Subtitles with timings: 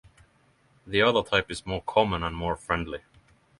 [0.87, 3.01] The other type is more common and more friendly.